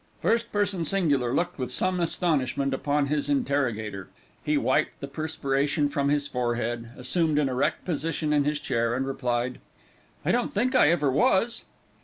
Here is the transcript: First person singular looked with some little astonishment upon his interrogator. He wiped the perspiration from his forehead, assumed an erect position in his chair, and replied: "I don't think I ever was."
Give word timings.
First 0.19 0.51
person 0.51 0.83
singular 0.83 1.31
looked 1.31 1.59
with 1.59 1.69
some 1.69 1.97
little 1.99 2.05
astonishment 2.05 2.73
upon 2.73 3.05
his 3.05 3.29
interrogator. 3.29 4.09
He 4.43 4.57
wiped 4.57 4.99
the 4.99 5.07
perspiration 5.07 5.89
from 5.89 6.09
his 6.09 6.27
forehead, 6.27 6.89
assumed 6.97 7.37
an 7.37 7.47
erect 7.47 7.85
position 7.85 8.33
in 8.33 8.43
his 8.43 8.57
chair, 8.59 8.95
and 8.95 9.05
replied: 9.05 9.59
"I 10.25 10.31
don't 10.31 10.55
think 10.55 10.73
I 10.73 10.89
ever 10.89 11.11
was." 11.11 11.65